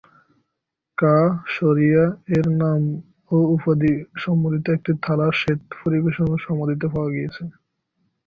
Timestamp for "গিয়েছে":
7.15-7.43